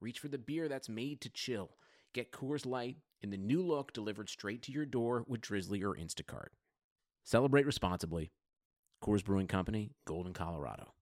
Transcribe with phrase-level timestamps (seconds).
[0.00, 1.70] reach for the beer that's made to chill.
[2.12, 5.94] Get Coors Light in the new look delivered straight to your door with Drizly or
[5.94, 6.48] Instacart.
[7.24, 8.32] Celebrate responsibly.
[9.02, 10.94] Coors Brewing Company, Golden, Colorado.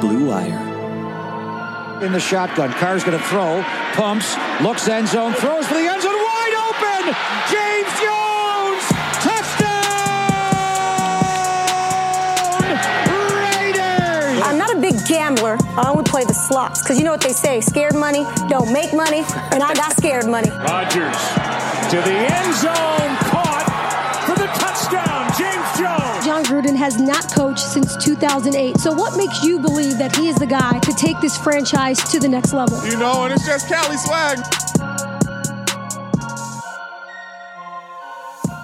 [0.00, 0.72] Blue Wire.
[2.04, 3.62] In the shotgun, Carr's going to throw,
[3.92, 7.14] pumps, looks end zone, throws for the end zone, wide open!
[7.50, 7.81] James
[15.76, 18.92] I only play the slots because you know what they say: scared money don't make
[18.92, 20.50] money, and I got scared money.
[20.50, 21.16] Rodgers
[21.92, 23.68] to the end zone, caught
[24.26, 25.28] for the touchdown.
[25.36, 26.24] James Jones.
[26.24, 28.78] Jon Gruden has not coached since 2008.
[28.78, 32.18] So, what makes you believe that he is the guy to take this franchise to
[32.18, 32.84] the next level?
[32.86, 34.38] You know, and it's just Cali swag.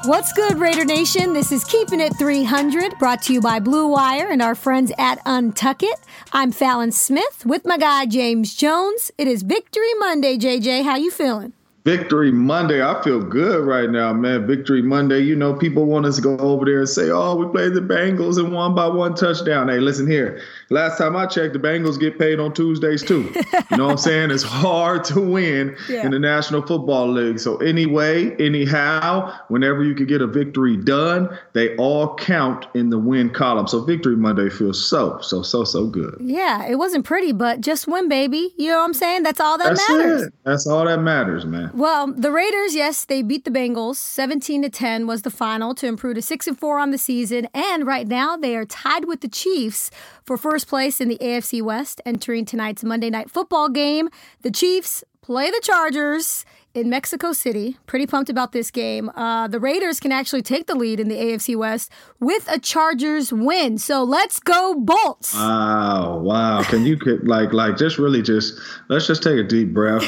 [0.08, 1.34] What's good, Raider Nation?
[1.34, 5.22] This is Keeping It 300, brought to you by Blue Wire and our friends at
[5.26, 6.00] Untuckit.
[6.32, 9.10] I'm Fallon Smith with my guy James Jones.
[9.18, 10.82] It is Victory Monday, JJ.
[10.84, 11.52] How you feeling?
[11.84, 12.82] Victory Monday.
[12.82, 14.46] I feel good right now, man.
[14.46, 15.20] Victory Monday.
[15.20, 17.82] You know, people want us to go over there and say, oh, we played the
[17.82, 19.68] Bengals and won by one touchdown.
[19.68, 20.40] Hey, listen here.
[20.70, 23.32] Last time I checked, the Bengals get paid on Tuesdays too.
[23.70, 24.30] You know what I'm saying?
[24.30, 26.04] It's hard to win yeah.
[26.04, 27.40] in the National Football League.
[27.40, 32.98] So, anyway, anyhow, whenever you can get a victory done, they all count in the
[32.98, 33.66] win column.
[33.66, 36.16] So, Victory Monday feels so, so, so, so good.
[36.20, 38.52] Yeah, it wasn't pretty, but just win, baby.
[38.58, 39.22] You know what I'm saying?
[39.22, 40.22] That's all that That's matters.
[40.22, 40.34] It.
[40.44, 41.70] That's all that matters, man.
[41.72, 43.96] Well, the Raiders, yes, they beat the Bengals.
[43.96, 47.48] 17 to 10 was the final to improve to 6 and 4 on the season.
[47.54, 49.90] And right now, they are tied with the Chiefs
[50.28, 54.10] for first place in the AFC West entering tonight's Monday night football game.
[54.42, 56.44] The Chiefs play the Chargers
[56.74, 57.78] in Mexico City.
[57.86, 59.08] Pretty pumped about this game.
[59.16, 61.90] Uh, the Raiders can actually take the lead in the AFC West
[62.20, 63.78] with a Chargers win.
[63.78, 65.32] So let's go Bolts.
[65.32, 66.62] Wow, wow.
[66.62, 70.04] Can you like like just really just let's just take a deep breath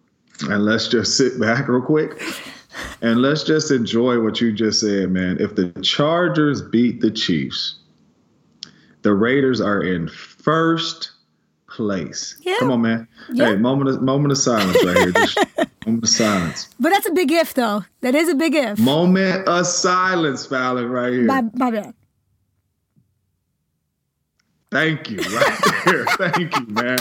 [0.42, 2.20] and let's just sit back real quick.
[3.00, 5.38] And let's just enjoy what you just said, man.
[5.40, 7.76] If the Chargers beat the Chiefs,
[9.04, 11.12] the Raiders are in first
[11.68, 12.36] place.
[12.40, 12.56] Yeah.
[12.58, 13.06] Come on, man.
[13.30, 13.50] Yeah.
[13.50, 15.12] Hey, moment of moment of silence right here.
[15.12, 15.38] Just
[15.86, 16.68] moment of silence.
[16.80, 17.84] But that's a big if, though.
[18.00, 18.78] That is a big if.
[18.78, 21.24] Moment of silence, Fallon, right here.
[21.24, 21.94] My, my bad.
[24.70, 26.04] Thank you, right there.
[26.30, 26.98] Thank you, man.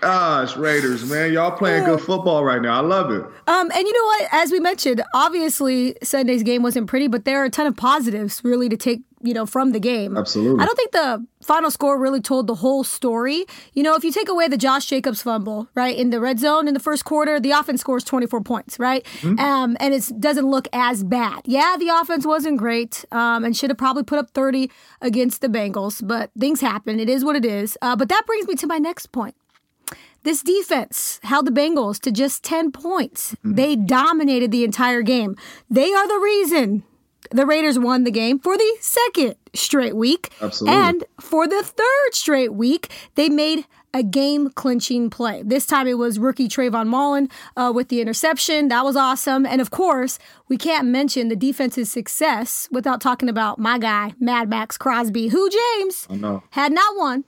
[0.00, 2.78] Gosh, Raiders, man, y'all playing good football right now.
[2.78, 3.22] I love it.
[3.46, 4.28] Um, and you know what?
[4.32, 8.42] As we mentioned, obviously Sunday's game wasn't pretty, but there are a ton of positives
[8.42, 10.16] really to take you know from the game.
[10.16, 10.62] Absolutely.
[10.62, 13.44] I don't think the final score really told the whole story.
[13.72, 16.68] You know, if you take away the Josh Jacobs fumble, right, in the red zone
[16.68, 19.04] in the first quarter, the offense scores 24 points, right?
[19.20, 19.38] Mm-hmm.
[19.38, 21.42] Um, and it doesn't look as bad.
[21.46, 25.48] Yeah, the offense wasn't great um, and should have probably put up 30 against the
[25.48, 27.00] Bengals, but things happen.
[27.00, 27.78] It is what it is.
[27.82, 29.34] Uh, but that brings me to my next point.
[30.24, 33.32] This defense held the Bengals to just 10 points.
[33.32, 33.54] Mm-hmm.
[33.54, 35.36] They dominated the entire game.
[35.68, 36.84] They are the reason
[37.30, 40.32] the Raiders won the game for the second straight week.
[40.40, 40.78] Absolutely.
[40.78, 45.42] And for the third straight week, they made a game clinching play.
[45.44, 48.68] This time it was rookie Trayvon Mullen uh, with the interception.
[48.68, 49.44] That was awesome.
[49.44, 50.18] And of course,
[50.48, 55.50] we can't mention the defense's success without talking about my guy, Mad Max Crosby, who
[55.50, 56.08] James
[56.50, 57.24] had not one,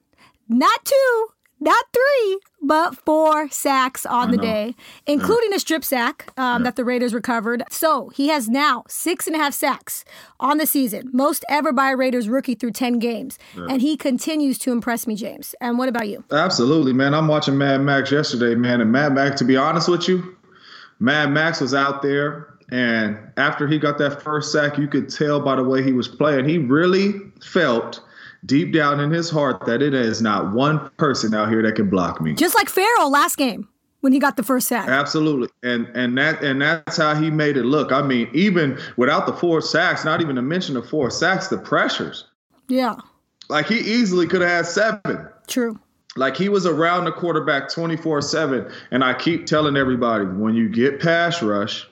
[0.49, 1.27] not two,
[1.61, 4.75] not three, but four sacks on the day,
[5.07, 5.57] including yeah.
[5.57, 6.65] a strip sack um, yeah.
[6.65, 7.63] that the Raiders recovered.
[7.71, 10.05] So he has now six and a half sacks
[10.41, 13.39] on the season, most ever by a Raiders rookie through 10 games.
[13.57, 13.67] Yeah.
[13.71, 15.55] And he continues to impress me, James.
[15.61, 16.25] And what about you?
[16.31, 17.15] Absolutely, man.
[17.15, 18.81] I'm watching Mad Max yesterday, man.
[18.81, 20.37] And Mad Max, to be honest with you,
[20.99, 22.49] Mad Max was out there.
[22.71, 26.09] And after he got that first sack, you could tell by the way he was
[26.09, 28.01] playing, he really felt–
[28.47, 31.89] deep down in his heart that it is not one person out here that can
[31.89, 32.35] block me.
[32.35, 33.69] Just like Ferrell last game
[34.01, 34.89] when he got the first sack.
[34.89, 35.49] Absolutely.
[35.63, 37.91] And and that and that's how he made it look.
[37.91, 41.59] I mean, even without the four sacks, not even to mention the four sacks, the
[41.59, 42.27] pressures.
[42.69, 42.97] Yeah.
[43.49, 45.29] Like he easily could have had seven.
[45.47, 45.79] True.
[46.17, 48.71] Like he was around the quarterback 24 7.
[48.91, 51.89] And I keep telling everybody when you get pass rush,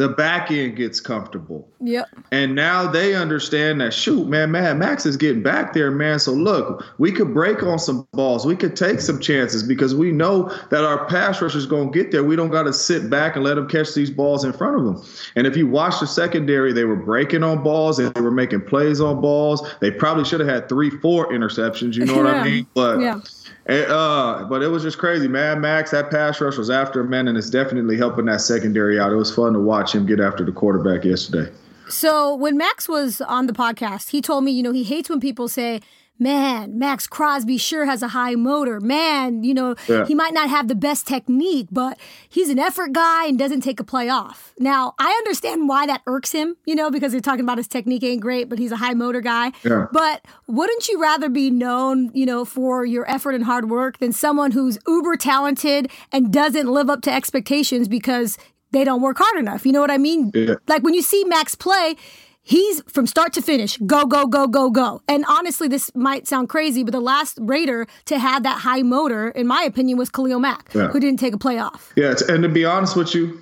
[0.00, 1.68] the back end gets comfortable.
[1.82, 2.08] Yep.
[2.32, 6.18] And now they understand that shoot, man, Mad Max is getting back there, man.
[6.18, 8.46] So look, we could break on some balls.
[8.46, 11.98] We could take some chances because we know that our pass rush is going to
[12.02, 12.24] get there.
[12.24, 14.84] We don't got to sit back and let them catch these balls in front of
[14.86, 15.04] them.
[15.36, 17.98] And if you watch the secondary, they were breaking on balls.
[17.98, 19.70] And they were making plays on balls.
[19.82, 21.94] They probably should have had three, four interceptions.
[21.96, 22.66] You know what I mean?
[22.72, 23.20] But Yeah.
[23.66, 25.28] It, uh, but it was just crazy.
[25.28, 25.60] man.
[25.60, 29.12] Max, that pass rush was after man, and it's definitely helping that secondary out.
[29.12, 31.50] It was fun to watch him get after the quarterback yesterday.
[31.88, 35.20] So when Max was on the podcast, he told me, you know, he hates when
[35.20, 35.80] people say,
[36.20, 38.78] man, Max Crosby sure has a high motor.
[38.80, 40.04] Man, you know, Yeah.
[40.06, 43.80] he might not have the best technique, but he's an effort guy and doesn't take
[43.80, 44.52] a play off.
[44.58, 48.02] Now, I understand why that irks him, you know, because they're talking about his technique
[48.04, 49.52] ain't great, but he's a high motor guy.
[49.64, 49.86] Yeah.
[49.92, 54.12] But wouldn't you rather be known, you know, for your effort and hard work than
[54.12, 58.36] someone who's uber talented and doesn't live up to expectations because
[58.72, 59.64] they don't work hard enough?
[59.64, 60.30] You know what I mean?
[60.34, 60.56] Yeah.
[60.68, 61.96] Like when you see Max play,
[62.42, 65.02] he's from start to finish, go, go, go, go, go.
[65.08, 69.28] And honestly, this might sound crazy, but the last Raider to have that high motor,
[69.28, 70.88] in my opinion, was Khalil Mack, Yeah.
[70.88, 71.92] who didn't take a play off.
[71.96, 73.38] Yeah, and to be honest with you,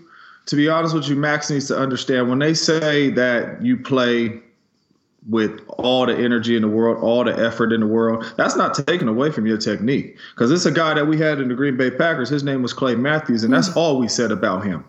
[0.47, 4.41] to be honest with you, Max needs to understand when they say that you play
[5.29, 8.75] with all the energy in the world, all the effort in the world, that's not
[8.75, 10.17] taken away from your technique.
[10.35, 12.31] Because it's a guy that we had in the Green Bay Packers.
[12.31, 13.77] His name was Clay Matthews, and that's mm.
[13.77, 14.85] all we said about him.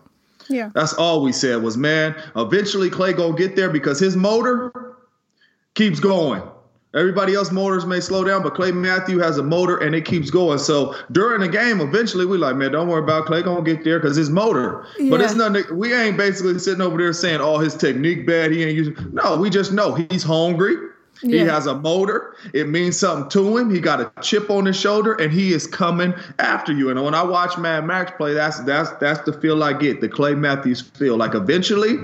[0.49, 0.69] Yeah.
[0.73, 4.97] That's all we said was, man, eventually Clay gonna get there because his motor
[5.75, 6.41] keeps going.
[6.95, 10.31] Everybody else motors may slow down, but Clay Matthew has a motor and it keeps
[10.31, 10.57] going.
[10.57, 13.99] So during the game, eventually we like, man, don't worry about Clay gonna get there
[13.99, 14.87] because his motor.
[14.97, 15.11] Yeah.
[15.11, 15.65] But it's nothing.
[15.77, 18.51] We ain't basically sitting over there saying, oh, his technique bad.
[18.51, 18.95] He ain't using.
[19.13, 20.75] No, we just know he's hungry.
[21.21, 22.35] He has a motor.
[22.53, 23.73] It means something to him.
[23.73, 26.89] He got a chip on his shoulder, and he is coming after you.
[26.89, 30.01] And when I watch Mad Max play, that's that's that's the feel I get.
[30.01, 31.17] The Clay Matthews feel.
[31.17, 31.97] Like eventually,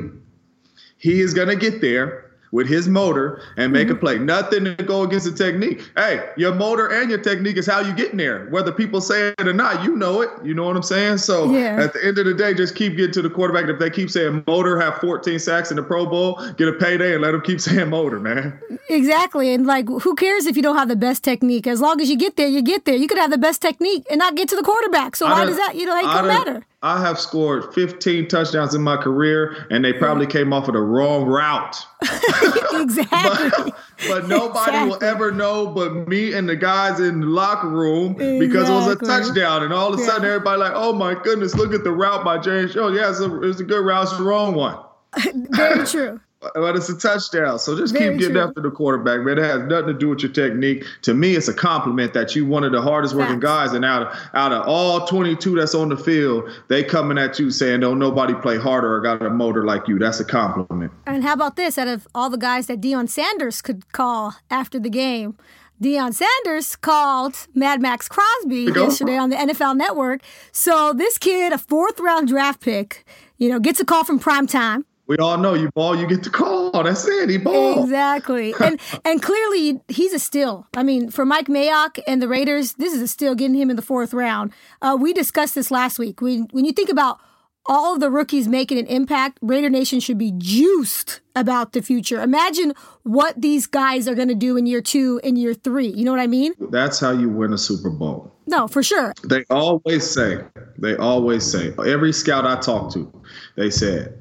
[0.98, 3.98] he is gonna get there with his motor and make Mm-hmm.
[3.98, 4.18] a play.
[4.18, 5.92] Nothing to go against the technique.
[5.96, 8.48] Hey, your motor and your technique is how you get in there.
[8.50, 10.30] Whether people say it or not, you know it.
[10.44, 11.18] You know what I'm saying?
[11.20, 11.82] So Yeah.
[11.84, 13.70] at the end of the day, just keep getting to the quarterback.
[13.70, 17.14] If they keep saying motor, have 14 sacks in the Pro Bowl, get a payday
[17.14, 18.60] and let them keep saying motor, man.
[18.90, 19.54] Exactly.
[19.54, 21.68] And like, who cares if you don't have the best technique?
[21.68, 22.96] As long as you get there, you get there.
[22.96, 25.16] You could have the best technique and not get to the quarterback.
[25.16, 26.66] So I why does that, you know, it I don't done- matter?
[26.86, 30.82] I have scored 15 touchdowns in my career, and they probably came off of the
[30.82, 31.76] wrong route.
[32.74, 33.74] exactly.
[34.08, 38.70] but nobody will ever know but me and the guys in the locker room because
[38.70, 39.64] it was a touchdown.
[39.64, 40.36] And all of a sudden, Yeah.
[40.36, 42.96] everybody like, oh my goodness, look at the route by James Jones.
[42.96, 44.04] Yeah, it's a, it's a good route.
[44.04, 44.78] It's the wrong one.
[45.50, 46.20] Very true.
[46.54, 47.60] But it's a touchdown.
[47.60, 48.44] So just Very keep getting true.
[48.44, 49.38] after the quarterback, man.
[49.38, 50.86] It has nothing to do with your technique.
[51.04, 54.04] To me, it's a compliment that you one of the hardest working guys, and out
[54.04, 58.00] of out of all 22 that's on the field, they coming at you saying, "Don't
[58.00, 60.92] nobody play harder or got a motor like you." That's a compliment.
[61.06, 61.78] And how about this?
[61.78, 65.38] Out of all the guys that Deion Sanders could call after the game,
[65.82, 70.22] Deion Sanders called Mad Max Crosby yesterday on the NFL Network.
[70.52, 73.06] So this kid, a fourth round draft pick,
[73.38, 74.84] you know, gets a call from primetime.
[75.08, 76.84] We all know you ball, you get the call.
[76.84, 77.30] That's it.
[77.30, 77.84] He ball.
[77.84, 78.54] Exactly.
[78.60, 80.68] and and clearly he's a steal.
[80.76, 83.76] I mean, for Mike Mayock and the Raiders, this is a steal getting him in
[83.76, 84.52] the fourth round.
[84.82, 86.22] Uh, we discussed this last week.
[86.22, 87.20] When when you think about
[87.68, 92.22] all of the rookies making an impact, Raider Nation should be juiced about the future.
[92.22, 92.74] Imagine
[93.04, 95.88] what these guys are going to do in year two, in year three.
[95.88, 96.54] You know what I mean?
[96.70, 98.32] That's how you win a Super Bowl.
[98.46, 99.14] No, for sure.
[99.24, 100.42] They always say,
[100.78, 103.12] they always say, every scout I talk to,
[103.56, 104.16] they said,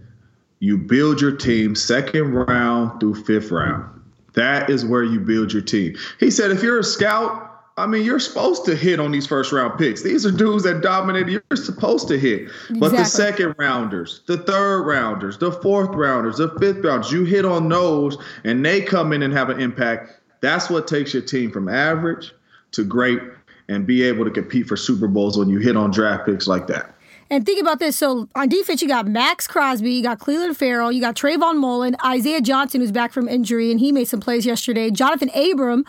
[0.65, 3.85] you build your team second round through fifth round.
[4.33, 5.95] That is where you build your team.
[6.19, 9.53] He said, if you're a scout, I mean, you're supposed to hit on these first
[9.53, 10.03] round picks.
[10.03, 11.31] These are dudes that dominated.
[11.51, 12.49] You're supposed to hit.
[12.79, 17.45] But the second rounders, the third rounders, the fourth rounders, the fifth rounders, you hit
[17.45, 20.19] on those and they come in and have an impact.
[20.41, 22.33] That's what takes your team from average
[22.73, 23.21] to great
[23.69, 26.67] and be able to compete for Super Bowls when you hit on draft picks like
[26.69, 26.94] that.
[27.31, 27.97] And think about this.
[27.97, 31.97] So on defense, you got Max Crosby, you got Clelin Ferrell, you got Trayvon Mullen,
[32.05, 34.91] Isaiah Johnson, who's back from injury, and he made some plays yesterday.
[34.91, 35.85] Johnathan Abram,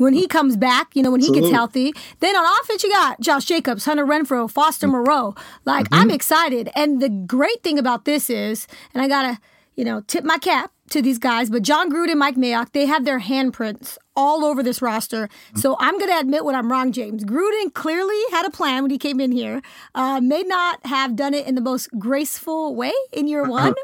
[0.00, 1.92] when he comes back, you know, when he gets healthy.
[2.20, 4.92] Then on offense, you got Josh Jacobs, Hunter Renfrow, Foster mm.
[4.92, 5.34] Moreau.
[5.66, 6.02] Like, mm-hmm.
[6.02, 6.70] I'm excited.
[6.74, 9.38] And the great thing about this is, and I got to,
[9.76, 13.04] you know, tip my cap to these guys, but Jon Gruden, Mike Mayock, they have
[13.04, 15.28] their handprints all over this roster.
[15.54, 17.24] So I'm going to admit when I'm wrong, James.
[17.24, 19.62] Gruden clearly had a plan when he came in here.
[19.94, 23.74] Uh, may not have done it in the most graceful way in year one.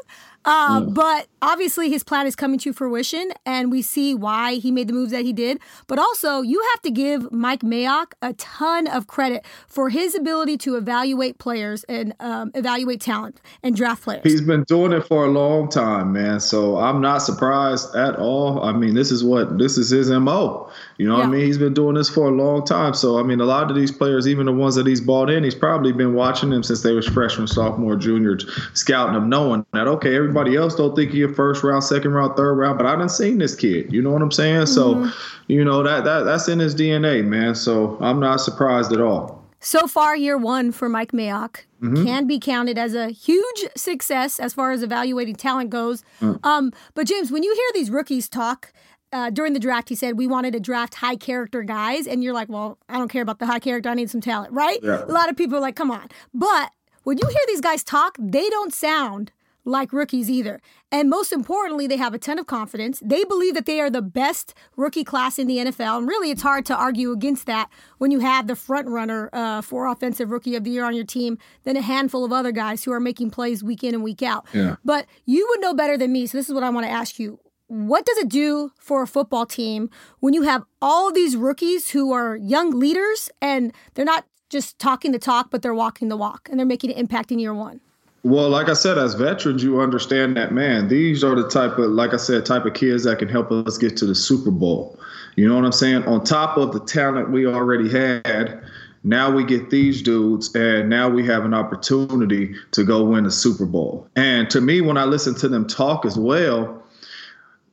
[0.47, 4.87] Uh, But obviously, his plan is coming to fruition, and we see why he made
[4.87, 5.59] the moves that he did.
[5.87, 10.57] But also, you have to give Mike Mayock a ton of credit for his ability
[10.59, 14.23] to evaluate players and um, evaluate talent and draft players.
[14.23, 16.39] He's been doing it for a long time, man.
[16.39, 18.63] So I'm not surprised at all.
[18.63, 20.71] I mean, this is what this is his mo.
[20.97, 21.45] You know what I mean?
[21.45, 22.93] He's been doing this for a long time.
[22.95, 25.43] So I mean, a lot of these players, even the ones that he's bought in,
[25.43, 28.39] he's probably been watching them since they was freshman, sophomore, junior,
[28.73, 32.35] scouting them, knowing that okay, everybody else don't think he a first round, second round,
[32.35, 33.93] third round, but I done seen this kid.
[33.93, 34.65] You know what I'm saying?
[34.65, 35.09] So, mm-hmm.
[35.47, 37.53] you know that that that's in his DNA, man.
[37.53, 39.37] So I'm not surprised at all.
[39.59, 42.05] So far, year one for Mike Mayock mm-hmm.
[42.05, 46.03] can be counted as a huge success as far as evaluating talent goes.
[46.21, 46.43] Mm.
[46.45, 48.71] Um, but James, when you hear these rookies talk
[49.11, 52.33] uh, during the draft, he said we wanted to draft high character guys, and you're
[52.33, 53.89] like, well, I don't care about the high character.
[53.89, 54.79] I need some talent, right?
[54.81, 55.03] Yeah.
[55.05, 56.07] A lot of people are like, come on.
[56.33, 56.71] But
[57.03, 59.31] when you hear these guys talk, they don't sound
[59.67, 60.61] like rookies either.
[60.91, 63.01] And most importantly, they have a ton of confidence.
[63.03, 65.99] They believe that they are the best rookie class in the NFL.
[65.99, 69.61] And really, it's hard to argue against that when you have the front runner uh,
[69.61, 72.83] for offensive rookie of the year on your team, than a handful of other guys
[72.83, 74.45] who are making plays week in and week out.
[74.53, 74.77] Yeah.
[74.85, 76.27] But you would know better than me.
[76.27, 77.39] So this is what I want to ask you.
[77.67, 79.89] What does it do for a football team
[80.21, 85.11] when you have all these rookies who are young leaders and they're not just talking
[85.11, 87.81] the talk, but they're walking the walk and they're making an impact in year one?
[88.23, 90.87] Well, like I said, as veterans, you understand that, man.
[90.87, 93.77] These are the type of, like I said, type of kids that can help us
[93.77, 94.97] get to the Super Bowl.
[95.35, 96.03] You know what I'm saying?
[96.05, 98.63] On top of the talent we already had,
[99.03, 103.31] now we get these dudes, and now we have an opportunity to go win the
[103.31, 104.07] Super Bowl.
[104.15, 106.83] And to me, when I listen to them talk as well,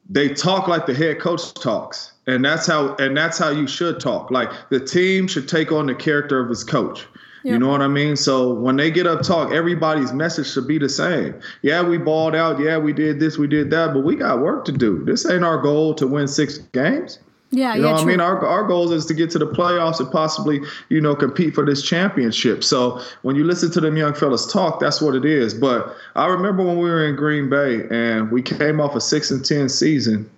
[0.08, 4.00] they talk like the head coach talks and that's how and that's how you should
[4.00, 7.06] talk like the team should take on the character of his coach
[7.44, 8.16] you know what I mean?
[8.16, 11.38] So when they get up talk, everybody's message should be the same.
[11.61, 12.58] Yeah, we balled out.
[12.58, 15.04] Yeah, we did this, we did that, but we got work to do.
[15.04, 17.18] This ain't our goal to win six games.
[17.51, 18.21] Yeah, You know yeah, what I mean?
[18.21, 21.65] Our, our goal is to get to the playoffs and possibly, you know, compete for
[21.65, 22.65] this championship.
[22.65, 25.55] So when you listen to them young fellas talk, that's what it is.
[25.55, 29.31] But I remember when we were in Green Bay and we came off a six
[29.31, 30.29] and ten season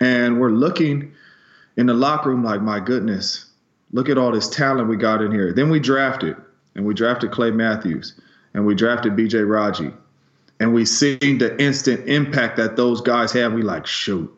[0.00, 1.12] and we're looking
[1.76, 3.46] in the locker room like, my goodness,
[3.92, 5.52] look at all this talent we got in here.
[5.52, 6.36] Then we drafted
[6.74, 8.14] and we drafted Clay Matthews
[8.54, 9.92] and we drafted BJ Raji
[10.58, 13.52] and we seen the instant impact that those guys have.
[13.52, 14.32] We like, shoot,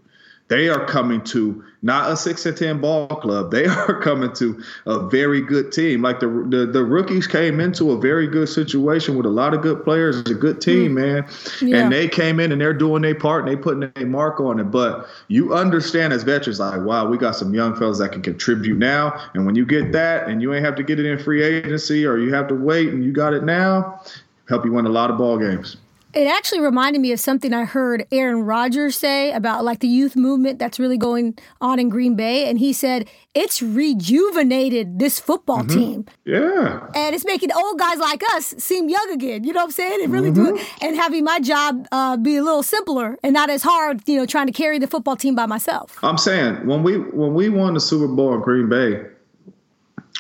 [0.48, 3.50] they are coming to not a six and ten ball club.
[3.50, 6.02] They are coming to a very good team.
[6.02, 9.62] Like the the, the rookies came into a very good situation with a lot of
[9.62, 10.18] good players.
[10.18, 10.62] It's a good mm.
[10.62, 11.28] team, man.
[11.60, 11.82] Yeah.
[11.82, 14.58] And they came in and they're doing their part and they putting their mark on
[14.58, 14.64] it.
[14.64, 18.78] But you understand as veterans, like, wow, we got some young fellas that can contribute
[18.78, 19.30] now.
[19.34, 22.06] And when you get that, and you ain't have to get it in free agency
[22.06, 24.02] or you have to wait, and you got it now,
[24.48, 25.76] help you win a lot of ball games.
[26.14, 30.16] It actually reminded me of something I heard Aaron Rodgers say about like the youth
[30.16, 32.48] movement that's really going on in Green Bay.
[32.48, 35.78] And he said, it's rejuvenated this football mm-hmm.
[35.78, 36.06] team.
[36.24, 36.86] Yeah.
[36.94, 39.44] And it's making old guys like us seem young again.
[39.44, 40.00] You know what I'm saying?
[40.02, 40.54] It really do it.
[40.54, 40.86] Mm-hmm.
[40.86, 44.24] And having my job uh, be a little simpler and not as hard, you know,
[44.24, 45.98] trying to carry the football team by myself.
[46.02, 49.04] I'm saying when we when we won the Super Bowl in Green Bay,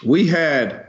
[0.04, 0.86] we had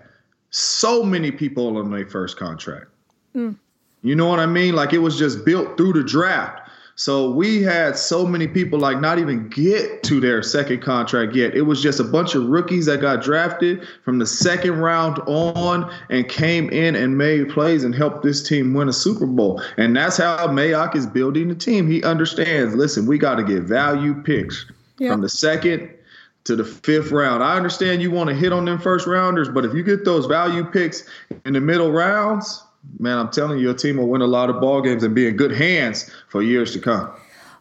[0.50, 2.88] so many people on their first contract.
[3.36, 3.56] Mm.
[4.02, 4.76] You know what I mean?
[4.76, 6.70] Like it was just built through the draft.
[6.96, 11.56] So we had so many people like not even get to their second contract yet.
[11.56, 15.90] It was just a bunch of rookies that got drafted from the second round on
[16.10, 19.62] and came in and made plays and helped this team win a Super Bowl.
[19.78, 21.90] And that's how Mayock is building the team.
[21.90, 24.66] He understands, listen, we got to get value picks
[24.98, 25.14] Yeah.
[25.14, 25.90] from the second
[26.44, 27.42] to the fifth round.
[27.42, 30.26] I understand you want to hit on them first rounders, but if you get those
[30.26, 31.04] value picks
[31.46, 32.62] in the middle rounds,
[33.00, 35.28] man, I'm telling you, your team will win a lot of ball games and be
[35.28, 37.10] in good hands for years to come.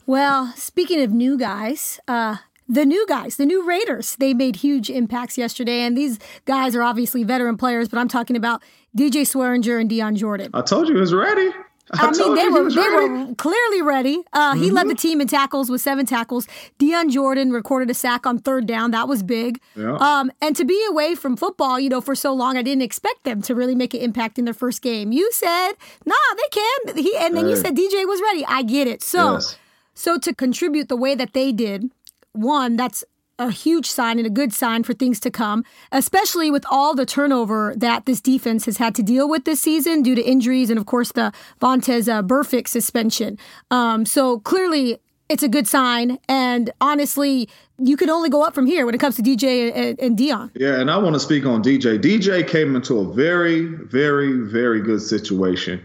[0.06, 2.37] Well, speaking of new guys, uh,
[2.68, 5.80] the new guys, the new Raiders, they made huge impacts yesterday.
[5.80, 8.62] And these guys are obviously veteran players, but I'm talking about
[8.96, 10.50] DJ Swearinger and Dion Jordan.
[10.54, 11.50] I told you he was ready.
[11.92, 13.07] I, I, mean, they were they ready.
[13.09, 13.28] Mm-hmm.
[13.30, 14.23] were clearly ready.
[14.33, 16.47] Uh, He led the team in tackles with seven tackles.
[16.78, 18.90] Dion Jordan recorded a sack on third down.
[18.90, 19.61] That was big.
[19.75, 19.97] Yeah.
[19.97, 23.25] Um, and to be away from football, you know, for so long, I didn't expect
[23.25, 25.12] them to really make an impact in their first game.
[25.12, 25.73] You said,
[26.04, 28.45] "Nah, they can." He and then you said DJ was ready.
[28.47, 29.02] I get it.
[29.02, 29.57] So, Yes.
[29.95, 31.90] so to contribute the way that they did,
[32.33, 33.04] one that's
[33.38, 37.07] a huge sign and a good sign for things to come, especially with all the
[37.07, 40.78] turnover that this defense has had to deal with this season due to injuries and,
[40.78, 43.38] of course, the Vontaze uh, Burfict suspension.
[43.71, 46.18] Um, so clearly, it's a good sign.
[46.28, 50.00] And honestly, you can only go up from here when it comes to DJ and,
[50.00, 50.50] and Dion.
[50.54, 52.00] Yeah, and I want to speak on DJ.
[52.00, 55.83] DJ came into a very, very, very good situation.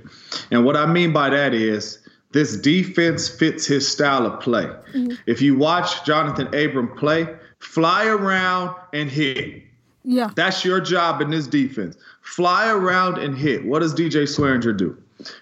[0.50, 2.00] And what I mean by that is
[2.32, 4.66] this defense fits his style of play.
[4.66, 5.14] Mm-hmm.
[5.28, 7.28] If you watch Johnathan Abram play,
[7.64, 9.64] fly around and hit.
[10.04, 10.30] Yeah.
[10.36, 11.96] That's your job in this defense.
[12.22, 13.66] Fly around and hit.
[13.66, 14.98] What does DJ Swearinger do?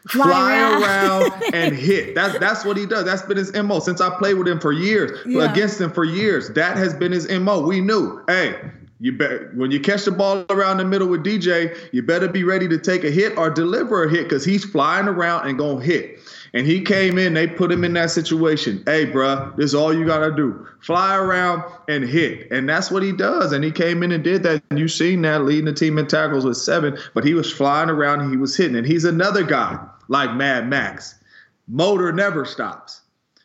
[0.09, 0.83] Fly, Fly around.
[1.23, 2.13] around and hit.
[2.13, 3.05] That's that's what he does.
[3.05, 5.51] That's been his MO since I played with him for years, yeah.
[5.51, 6.49] against him for years.
[6.49, 7.61] That has been his MO.
[7.65, 8.59] We knew, hey,
[8.99, 12.43] you bet when you catch the ball around the middle with DJ, you better be
[12.43, 15.81] ready to take a hit or deliver a hit because he's flying around and gonna
[15.81, 16.19] hit.
[16.53, 18.83] And he came in, they put him in that situation.
[18.85, 20.67] Hey, bruh, this is all you gotta do.
[20.81, 22.51] Fly around and hit.
[22.51, 23.53] And that's what he does.
[23.53, 24.61] And he came in and did that.
[24.69, 27.89] And you've seen that leading the team in tackles with seven, but he was flying
[27.89, 28.75] around and he was hitting.
[28.75, 29.79] And he's another guy
[30.09, 31.15] like Mad Max.
[31.69, 33.01] Motor never stops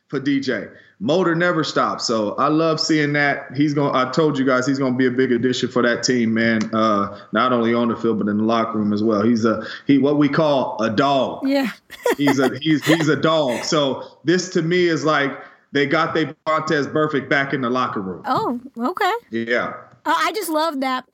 [0.08, 0.68] for DJ
[1.00, 2.04] motor never stops.
[2.04, 3.46] So I love seeing that.
[3.54, 3.94] He's going.
[3.94, 6.70] I told you guys he's going to be a big addition for that team, man.
[6.74, 9.22] Uh, not only on the field but in the locker room as well.
[9.22, 11.46] He's a he what we call a dog.
[11.46, 11.70] Yeah.
[12.16, 13.64] he's a he's he's a dog.
[13.64, 15.30] So this to me is like
[15.72, 18.22] they got their Vontaze Burfict back in the locker room.
[18.24, 19.12] Oh, okay.
[19.30, 19.74] Yeah.
[20.04, 21.04] I just love that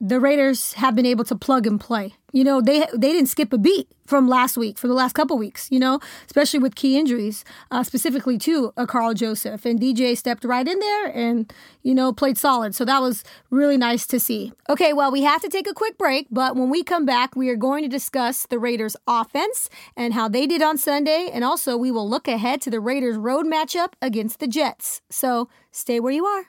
[0.00, 2.14] the Raiders have been able to plug and play.
[2.32, 5.38] You know, they they didn't skip a beat from last week for the last couple
[5.38, 5.68] weeks.
[5.70, 10.44] You know, especially with key injuries, uh, specifically to a Karl Joseph and DJ stepped
[10.44, 12.74] right in there and you know played solid.
[12.74, 14.52] So that was really nice to see.
[14.68, 17.48] Okay, well we have to take a quick break, but when we come back, we
[17.48, 21.76] are going to discuss the Raiders' offense and how they did on Sunday, and also
[21.76, 25.00] we will look ahead to the Raiders' road matchup against the Jets.
[25.10, 26.46] So stay where you are.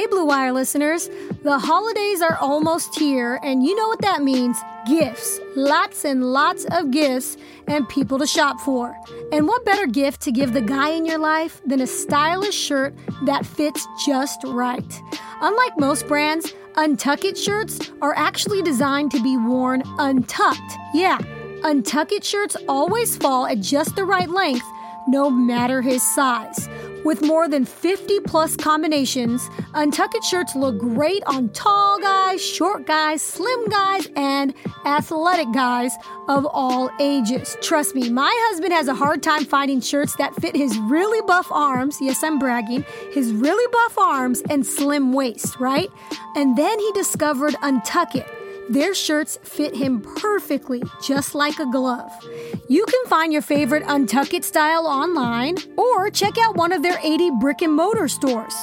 [0.00, 1.10] Hey, Blue Wire listeners.
[1.42, 4.56] The holidays are almost here, and you know what that means
[4.88, 5.38] gifts.
[5.54, 8.98] Lots and lots of gifts and people to shop for.
[9.30, 12.94] And what better gift to give the guy in your life than a stylish shirt
[13.26, 15.02] that fits just right?
[15.42, 20.78] Unlike most brands, Untuckit shirts are actually designed to be worn untucked.
[20.94, 21.18] Yeah,
[21.60, 24.64] Untuckit shirts always fall at just the right length,
[25.08, 26.70] no matter his size.
[27.04, 33.22] With more than 50 plus combinations, Untuckit shirts look great on tall guys, short guys,
[33.22, 34.52] slim guys, and
[34.84, 35.92] athletic guys
[36.28, 37.56] of all ages.
[37.62, 41.50] Trust me, my husband has a hard time finding shirts that fit his really buff
[41.50, 41.96] arms.
[42.00, 42.84] Yes, I'm bragging.
[43.12, 45.88] His really buff arms and slim waist, right?
[46.36, 48.39] And then he discovered Untuckit
[48.70, 52.12] their shirts fit him perfectly, just like a glove.
[52.68, 57.32] You can find your favorite Untuckit style online or check out one of their 80
[57.40, 58.54] brick and mortar stores.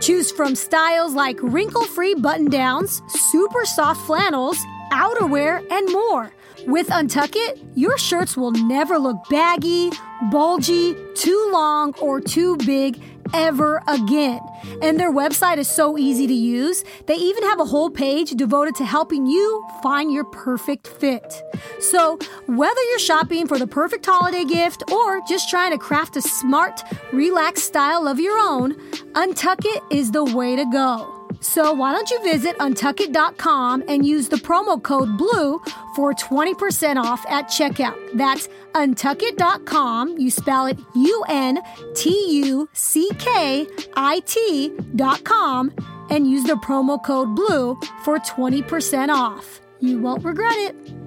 [0.00, 4.58] Choose from styles like wrinkle free button downs, super soft flannels,
[4.92, 6.30] outerwear, and more.
[6.66, 9.90] With Untuckit, your shirts will never look baggy,
[10.30, 13.00] bulgy, too long, or too big
[13.34, 14.40] ever again.
[14.82, 16.84] And their website is so easy to use.
[17.06, 21.42] They even have a whole page devoted to helping you find your perfect fit.
[21.80, 26.22] So, whether you're shopping for the perfect holiday gift or just trying to craft a
[26.22, 28.74] smart, relaxed style of your own,
[29.12, 31.15] Untuckit is the way to go.
[31.46, 35.62] So why don't you visit untuckit.com and use the promo code BLUE
[35.94, 37.96] for 20% off at checkout.
[38.14, 40.18] That's untuckit.com.
[40.18, 41.60] You spell it U N
[41.94, 45.72] T U C K I T.com
[46.10, 49.60] and use the promo code BLUE for 20% off.
[49.78, 51.05] You won't regret it.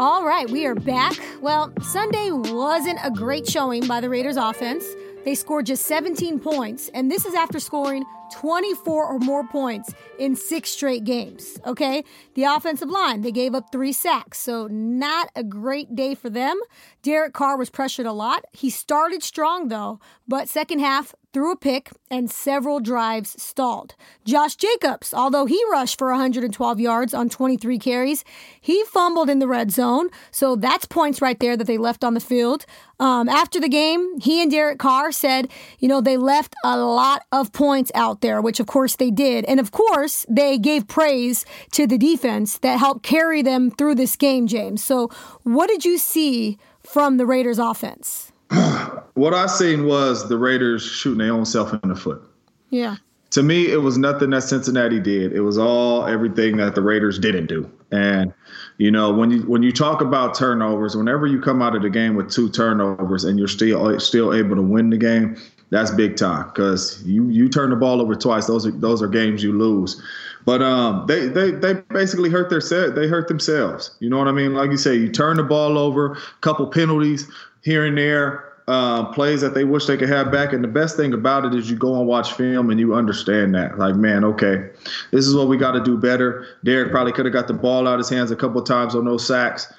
[0.00, 1.18] All right, we are back.
[1.40, 4.86] Well, Sunday wasn't a great showing by the Raiders offense.
[5.24, 10.36] They scored just 17 points, and this is after scoring 24 or more points in
[10.36, 11.58] six straight games.
[11.66, 12.04] Okay.
[12.34, 14.38] The offensive line, they gave up three sacks.
[14.38, 16.58] So, not a great day for them.
[17.02, 18.44] Derek Carr was pressured a lot.
[18.52, 23.94] He started strong, though, but second half, threw a pick and several drives stalled.
[24.24, 28.24] Josh Jacobs, although he rushed for 112 yards on 23 carries,
[28.60, 30.08] he fumbled in the red zone.
[30.30, 32.64] So that's points right there that they left on the field.
[32.98, 37.22] Um, after the game, he and Derek Carr said, you know, they left a lot
[37.30, 39.44] of points out there, which of course they did.
[39.46, 44.16] And of course, they gave praise to the defense that helped carry them through this
[44.16, 44.82] game, James.
[44.82, 45.10] So
[45.42, 48.32] what did you see from the Raiders offense?
[49.14, 52.22] what I seen was the Raiders shooting their own self in the foot.
[52.70, 52.96] Yeah.
[53.32, 55.32] To me, it was nothing that Cincinnati did.
[55.32, 57.70] It was all everything that the Raiders didn't do.
[57.92, 58.32] And
[58.78, 61.90] you know, when you when you talk about turnovers, whenever you come out of the
[61.90, 65.36] game with two turnovers and you're still still able to win the game,
[65.70, 68.46] that's big time because you you turn the ball over twice.
[68.46, 70.02] Those are those are games you lose.
[70.44, 72.94] But um, they they they basically hurt their set.
[72.94, 73.94] they hurt themselves.
[74.00, 74.54] You know what I mean?
[74.54, 77.30] Like you say, you turn the ball over, couple penalties
[77.62, 80.52] here and there, uh, plays that they wish they could have back.
[80.54, 83.54] And the best thing about it is you go and watch film and you understand
[83.56, 83.78] that.
[83.78, 84.70] Like, man, okay,
[85.10, 86.46] this is what we got to do better.
[86.64, 89.04] Derek probably could have got the ball out of his hands a couple times on
[89.04, 89.70] those sacks.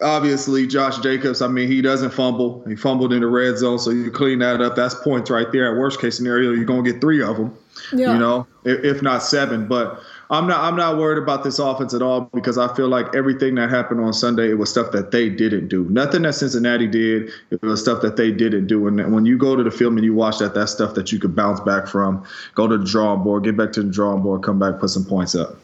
[0.00, 2.62] Obviously, Josh Jacobs, I mean, he doesn't fumble.
[2.68, 4.76] He fumbled in the red zone, so you clean that up.
[4.76, 5.72] That's points right there.
[5.72, 7.56] At worst case scenario, you're going to get three of them,
[7.92, 8.12] yeah.
[8.12, 9.66] you know, if, if not seven.
[9.66, 13.14] But I'm not I'm not worried about this offense at all because I feel like
[13.14, 15.84] everything that happened on Sunday it was stuff that they didn't do.
[15.84, 17.30] Nothing that Cincinnati did.
[17.50, 18.86] It was stuff that they didn't do.
[18.86, 21.18] And when you go to the film and you watch that, that's stuff that you
[21.18, 22.24] could bounce back from.
[22.54, 25.04] Go to the drawing board, get back to the drawing board, come back, put some
[25.04, 25.56] points up.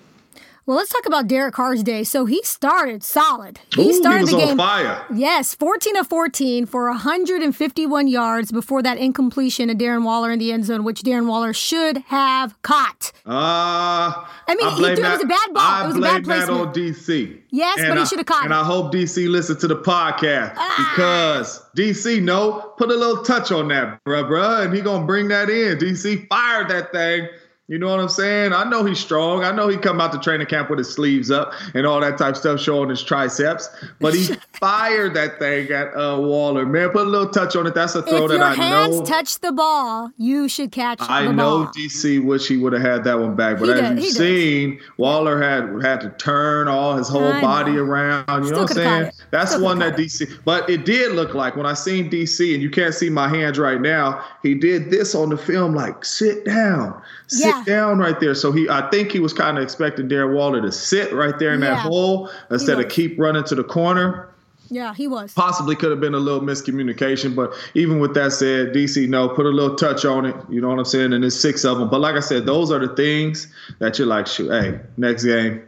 [0.66, 2.04] Well, let's talk about Derek Carr's day.
[2.04, 3.60] So he started solid.
[3.74, 4.56] He Ooh, started he the game.
[4.56, 5.04] fire.
[5.14, 10.52] Yes, 14 of 14 for 151 yards before that incompletion of Darren Waller in the
[10.52, 13.12] end zone, which Darren Waller should have caught.
[13.26, 15.62] Uh, I mean, I he threw, it was a bad ball.
[15.62, 16.58] I it was a bad placement.
[16.58, 17.40] that on DC.
[17.50, 18.50] Yes, and but he should have caught it.
[18.50, 18.56] And it.
[18.56, 20.92] I hope DC listened to the podcast Ah.
[20.96, 25.28] because DC no put a little touch on that, bruh, bruh, and he gonna bring
[25.28, 25.76] that in.
[25.78, 27.28] DC fired that thing.
[27.66, 28.52] You know what I'm saying?
[28.52, 29.42] I know he's strong.
[29.42, 32.18] I know he come out to training camp with his sleeves up and all that
[32.18, 33.70] type stuff, showing his triceps.
[34.00, 34.24] But he
[34.60, 36.66] fired that thing at uh, Waller.
[36.66, 37.74] Man, put a little touch on it.
[37.74, 39.04] That's a throw if that your I hands know.
[39.06, 41.72] touch the ball, you should catch I the know ball.
[41.72, 44.80] DC wish he would have had that one back, but He as did, you've seen,
[44.98, 47.84] Waller had had to turn all his whole I body know.
[47.84, 48.26] around.
[48.42, 49.12] You Still know what I'm saying?
[49.30, 50.40] That's Still one that DC.
[50.44, 53.58] But it did look like when I seen DC, and you can't see my hands
[53.58, 54.22] right now.
[54.42, 57.53] He did this on the film, like sit down, sit Yeah.
[57.64, 58.34] Down right there.
[58.34, 61.52] So he, I think he was kind of expecting Darren Waller to sit right there
[61.54, 61.70] in Yeah.
[61.74, 64.28] that hole instead of keep running to the corner
[64.70, 65.32] Yeah, he was.
[65.34, 67.34] possibly could have been a little miscommunication.
[67.36, 70.34] But even with that said, DC, no, put a little touch on it.
[70.48, 71.12] You know what I'm saying?
[71.12, 71.88] And there's six of them.
[71.90, 73.46] But like I said, those are the things
[73.78, 75.62] that you're like, shoot, hey, next game,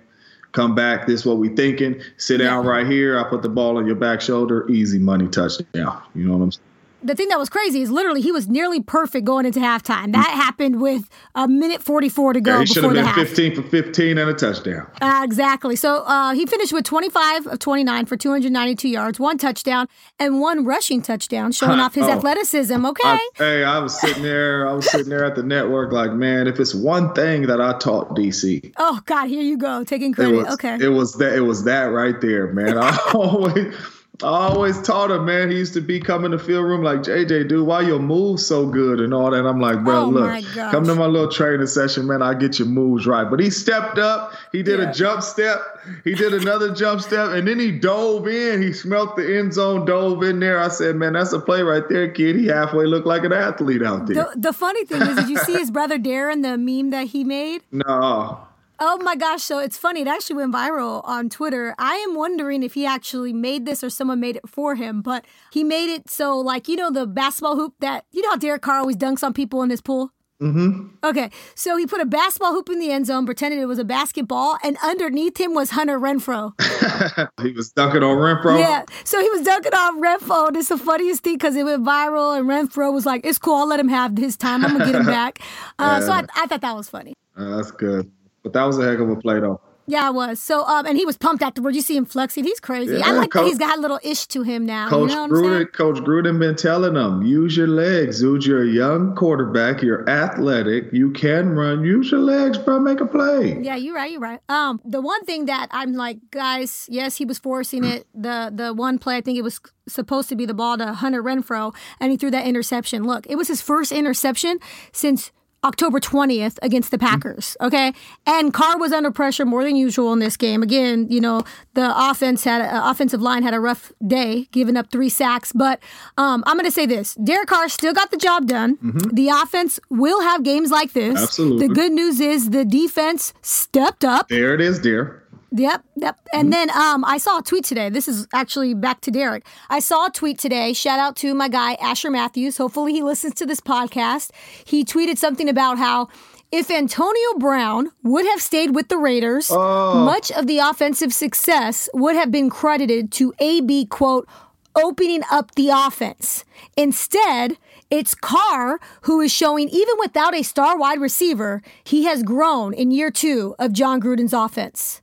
[0.53, 1.07] come back.
[1.07, 2.01] This is what we thinking.
[2.17, 3.19] Sit down right here.
[3.19, 4.67] I put the ball on your back shoulder.
[4.71, 6.03] Easy money touchdown.
[6.15, 6.63] You know what I'm saying?
[7.03, 10.13] The thing that was crazy is literally he was nearly perfect going into halftime.
[10.13, 13.15] That happened with a minute 44 to go Yeah, he should have been half.
[13.15, 14.87] 15 for 15 and a touchdown.
[15.01, 15.77] Uh, exactly.
[15.77, 19.87] So uh, he finished with 25 of 29 for 292 yards, one touchdown,
[20.19, 22.11] and one rushing touchdown, showing off his Oh.
[22.13, 22.85] athleticism.
[22.87, 23.03] Okay.
[23.09, 24.69] I, hey, I was sitting there.
[24.69, 27.77] I was sitting there at the network, like, man, if it's one thing that I
[27.79, 30.35] taught DC, oh God, here you go, taking It credit.
[30.37, 30.79] was, okay.
[30.81, 31.35] It was that.
[31.35, 32.79] It was that right there, man.
[32.79, 33.75] I always,
[34.23, 35.51] I always taught him, man.
[35.51, 37.67] He used to be coming to field room like JJ, dude.
[37.67, 39.45] Why your moves so good and all that?
[39.47, 42.23] I'm like, bro, Oh, look, come to my little training session, man.
[42.23, 43.29] I get your moves right.
[43.29, 44.33] But he stepped up.
[44.53, 44.91] He did Yeah.
[44.91, 45.61] a jump step.
[46.03, 48.63] He did another jump step, and then he dove in.
[48.63, 50.59] He smelt the end zone, dove in there.
[50.61, 52.37] I said, man, that's a play right there, kid.
[52.37, 54.29] He halfway looked like an athlete out there.
[54.35, 57.23] the, the funny thing is, did you see his brother Darren, the meme that he
[57.23, 57.63] made?
[57.73, 58.41] no.
[58.79, 60.03] Oh my gosh, so it's funny.
[60.03, 61.75] It actually went viral on Twitter.
[61.79, 65.25] I am wondering if he actually made this or someone made it for him, but
[65.53, 68.63] he made it so, like, you know, the basketball hoop that, you know how Derek
[68.63, 70.11] Carr always dunks on people in his pool?
[70.43, 70.89] Mm-hmm.
[71.03, 73.85] Okay, so he put a basketball hoop in the end zone, pretended it was a
[73.85, 76.53] basketball, and underneath him was Hunter Renfrow.
[77.43, 78.59] he was dunking on Renfrow.
[78.61, 80.49] Yeah, so he was dunking on Renfrow.
[80.49, 83.55] and It's the funniest thing because it went viral, and Renfrow was like, "It's cool,
[83.55, 84.63] I'll let him have his time.
[84.63, 85.39] I'm gonna get him back."
[85.79, 87.15] Uh, So I, I thought that was funny.
[87.35, 88.11] Uh, that's good.
[88.47, 89.61] But that was a heck of a play, though.
[89.89, 90.41] Yeah, it was.
[90.41, 91.75] So, um, and he was pumped afterwards.
[91.75, 92.45] You see him flexing.
[92.45, 92.95] He's crazy.
[92.95, 94.89] I Yeah, like that he's got a little ish to him now.
[94.89, 95.67] Coach you know what I'm?
[95.67, 98.47] Gruden, Coach Gruden been telling them, use your legs, dude.
[98.47, 99.83] You're a young quarterback.
[99.83, 100.93] You're athletic.
[100.93, 101.83] You can run.
[101.83, 102.79] Use your legs, bro.
[102.79, 103.61] Make a play.
[103.61, 104.13] Yeah, you're right.
[104.13, 104.39] You're right.
[104.49, 108.07] Um, the one thing that I'm like, guys, yes, he was forcing it.
[108.17, 111.23] The the one play, I think it was supposed to be the ball to Hunter
[111.23, 113.05] Renfrow, and he threw that interception.
[113.05, 114.59] Look, it was his first interception
[114.93, 115.33] since
[115.67, 117.57] October 20th against the Packers.
[117.61, 117.93] Okay,
[118.25, 120.63] and Carr was under pressure more than usual in this game.
[120.63, 121.43] Again, you know
[121.75, 125.53] the offense had uh, offensive line had a rough day, giving up three sacks.
[125.53, 125.81] But
[126.17, 128.79] um, I'm going to say this: Derek Carr still got the job done.
[129.13, 131.21] The offense will have games like this.
[131.21, 131.67] Absolutely.
[131.69, 134.29] The good news is the defense stepped up.
[134.29, 135.26] There it is, dear.
[135.59, 136.17] Yep, yep.
[136.17, 136.39] Mm-hmm.
[136.41, 137.89] And then um, I saw a tweet today.
[137.89, 139.47] This is actually back to Derek.
[139.71, 140.73] I saw a tweet today.
[140.73, 142.59] Shout out to my guy Asher Matthews.
[142.59, 144.31] Hopefully he listens to this podcast.
[144.65, 146.09] He tweeted something about how
[146.53, 150.05] if Antonio Brown would have stayed with the Raiders, Oh.
[150.05, 154.29] much of the offensive success would have been credited to AB quote
[154.77, 156.45] opening up the offense.
[156.77, 157.57] Instead,
[157.91, 162.91] it's Carr who is showing, even without a star wide receiver, he has grown in
[162.91, 165.01] year two of Jon Gruden's offense.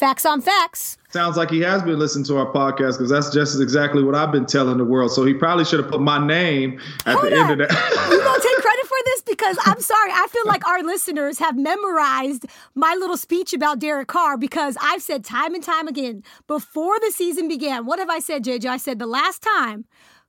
[0.00, 0.96] Facts on facts.
[1.10, 4.32] Sounds like he has been listening to our podcast because that's just exactly what I've
[4.32, 5.12] been telling the world.
[5.12, 8.08] So he probably should have put my name at Hold the end of that.
[8.10, 9.20] you gonna take credit for this?
[9.20, 14.08] Because I'm sorry, I feel like our listeners have memorized my little speech about Derek
[14.08, 17.84] Carr because I've said time and time again before the season began.
[17.84, 18.64] What have I said, JJ?
[18.64, 19.84] I said the last time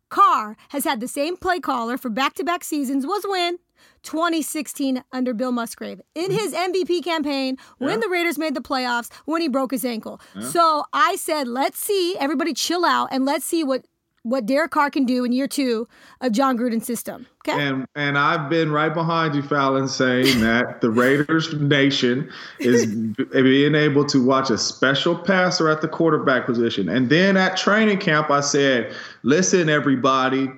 [0.10, 3.58] Carr has had the same play caller for back-to-back seasons was when
[4.04, 6.34] 2016 under Bill Musgrave in mm-hmm.
[6.34, 10.22] his MVP campaign when the Raiders made the playoffs when he broke his ankle.
[10.40, 13.86] So I said, let's see, everybody chill out and let's see what
[14.24, 15.88] what Derek Carr can do in year two
[16.22, 17.26] of Jon Gruden's system.
[17.48, 17.60] Okay.
[17.60, 22.86] And and I've been right behind you, Fallon, saying that the Raiders nation is
[23.32, 26.88] being able to watch a special passer at the quarterback position.
[26.88, 30.50] And then at training camp, I said, "Listen, everybody."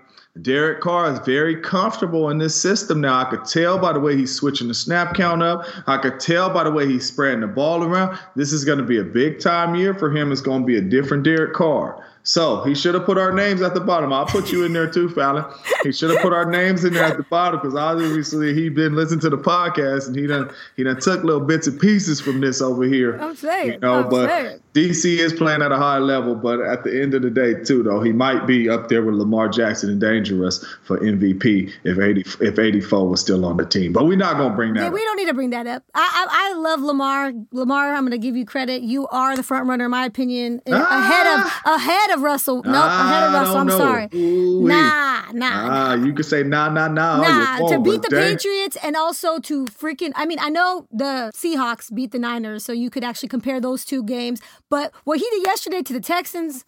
[0.41, 3.19] Derek Carr is very comfortable in this system now.
[3.19, 5.65] I could tell by the way he's switching the snap count up.
[5.85, 8.17] I could tell by the way he's spreading the ball around.
[8.35, 10.31] This is going to be a big time year for him.
[10.31, 12.03] It's going to be a different Derek Carr.
[12.23, 14.13] So he should have put our names at the bottom.
[14.13, 15.45] I'll put you in there too, Fallon.
[15.83, 18.95] He should have put our names in there at the bottom because obviously he been
[18.95, 22.41] listening to the podcast and he done he done took little bits and pieces from
[22.41, 23.17] this over here.
[23.19, 24.59] I'm saying, you know, I'm but saying.
[24.73, 26.35] DC is playing at a high level.
[26.35, 29.15] But at the end of the day, too, though, he might be up there with
[29.15, 33.65] Lamar Jackson and dangerous for MVP if eighty if eighty four was still on the
[33.65, 33.93] team.
[33.93, 34.81] But we're not gonna bring that.
[34.81, 34.93] Yeah, up.
[34.93, 35.83] we don't need to bring that up.
[35.93, 37.33] I, I I love Lamar.
[37.51, 38.81] Lamar, I'm going to give you credit.
[38.81, 41.75] You are the front runner, in my opinion, ahead of ah!
[41.75, 42.63] ahead of Russell.
[42.63, 43.57] No, ahead of Russell.
[43.57, 43.77] I'm know.
[43.77, 44.09] sorry.
[44.13, 44.69] Ooh-wee.
[44.69, 47.21] Nah, nah, Ah, you could say nah, nah, nah.
[47.21, 48.35] Nah, to beat the dang.
[48.37, 52.71] Patriots and also to freaking I mean, I know the Seahawks beat the Niners, so
[52.73, 54.41] you could actually compare those two games.
[54.69, 56.65] But what he did yesterday to the Texans,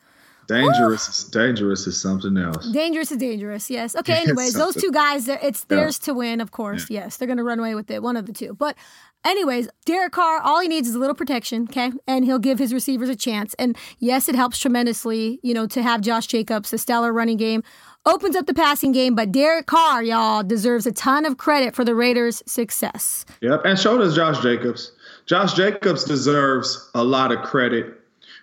[0.48, 2.70] Dangerous, is dangerous is something else.
[2.72, 3.70] dangerous is dangerous.
[3.70, 3.96] Yes.
[3.96, 6.88] Okay, anyways, those two guys, it's theirs to win, of course.
[6.90, 8.54] Yes, they're going to run away with it, one of the two.
[8.54, 8.78] But
[9.26, 11.92] anyways, Derek Carr, all he needs is a little protection, okay?
[12.08, 13.54] And he'll give his receivers a chance.
[13.56, 17.64] And yes, it helps tremendously, you know, to have Josh Jacobs, a stellar running game.
[18.06, 21.84] Opens up the passing game, but Derek Carr, y'all, deserves a ton of credit for
[21.84, 23.26] the Raiders' success.
[23.42, 24.92] Yep, and so does Josh Jacobs.
[25.26, 28.00] Josh Jacobs deserves a lot of credit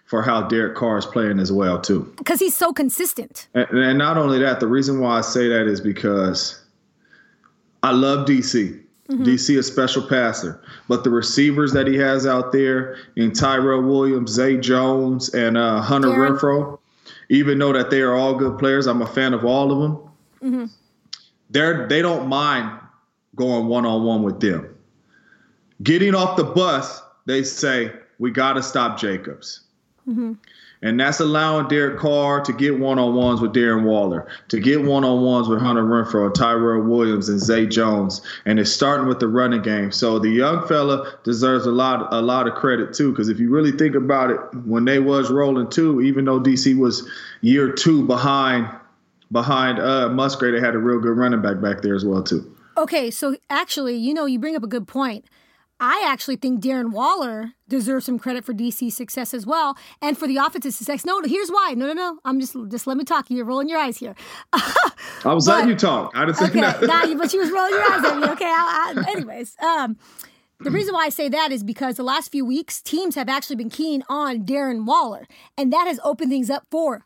[0.06, 2.12] for how Derek Carr is playing as well too.
[2.18, 3.48] Because he's so consistent.
[3.54, 6.60] And, and not only that, the reason why I say that is because
[7.84, 8.81] I love DC.
[9.12, 9.24] Mm-hmm.
[9.24, 13.82] DC is a special passer, but the receivers that he has out there in Tyrell
[13.82, 16.38] Williams, Zay Jones, and uh, Hunter Darren.
[16.38, 16.78] Renfrow,
[17.28, 20.10] even though that they are all good players, I'm a fan of all of them.
[20.42, 20.64] Mm-hmm.
[21.50, 22.78] They're they don't mind
[23.36, 24.74] going one on one with them.
[25.82, 29.60] Getting off the bus, they say we got to stop Jacobs.
[30.08, 30.34] Mm-hmm.
[30.82, 34.82] And that's allowing Derek Carr to get one on ones with Darren Waller, to get
[34.82, 38.20] one on ones with Hunter Renfrow, Tyrell Williams, and Zay Jones.
[38.44, 39.92] And it's starting with the running game.
[39.92, 43.12] So the young fella deserves a lot, a lot of credit too.
[43.12, 46.76] Because if you really think about it, when they was rolling too, even though DC
[46.76, 47.08] was
[47.42, 48.68] year two behind,
[49.30, 52.56] behind uh, Musgrave, they had a real good running back back there as well too.
[52.76, 55.26] Okay, so actually, you know, you bring up a good point.
[55.84, 60.28] I actually think Darren Waller deserves some credit for DC's success as well, and for
[60.28, 61.04] the offensive success.
[61.04, 61.74] No, here's why.
[61.76, 62.18] No, no, no.
[62.24, 63.26] I'm just just let me talk.
[63.30, 64.14] You're rolling your eyes here.
[64.52, 66.12] I was But- letting you talk.
[66.14, 66.86] I didn't say Okay, nothing.
[66.88, 68.24] nah, but you was rolling your eyes at me.
[68.28, 69.96] Okay, I, I, anyways, um,
[70.60, 73.56] the reason why I say that is because the last few weeks teams have actually
[73.56, 75.26] been keen on Darren Waller,
[75.58, 77.04] and that has opened things up for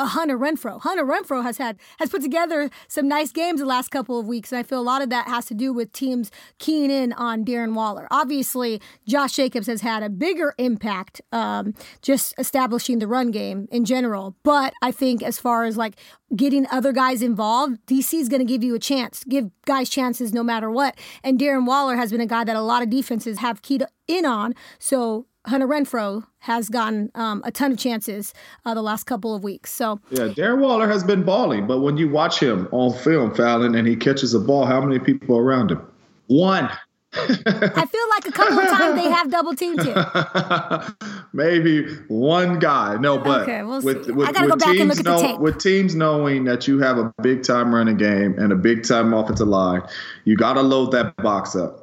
[0.00, 0.80] a Hunter Renfrow.
[0.80, 4.50] Hunter Renfrow has had has put together some nice games the last couple of weeks,
[4.50, 7.44] and I feel a lot of that has to do with teams keying in on
[7.44, 8.08] Darren Waller.
[8.10, 13.84] Obviously, Josh Jacobs has had a bigger impact, um, just establishing the run game in
[13.84, 14.34] general.
[14.42, 15.96] But I think as far as like
[16.34, 20.32] getting other guys involved, DC is going to give you a chance, give guys chances
[20.32, 20.98] no matter what.
[21.22, 24.24] And Darren Waller has been a guy that a lot of defenses have keyed in
[24.24, 24.54] on.
[24.78, 28.34] So Hunter Renfrow has gotten um, a ton of chances
[28.66, 29.72] uh, the last couple of weeks.
[29.72, 33.74] So Yeah, Darren Waller has been balling, but when you watch him on film, Fallon,
[33.74, 35.80] and he catches a ball, how many people are around him?
[36.26, 36.70] One.
[37.12, 39.96] I feel like a couple of times they have double teamed him.
[41.32, 42.96] Maybe one guy.
[42.98, 44.12] No, but Okay, we'll with, see.
[44.12, 45.40] with, I gotta with go back and look at the tape.
[45.40, 49.12] with teams knowing that you have a big time running game and a big time
[49.12, 49.82] offensive line,
[50.24, 51.79] you got to load that box up.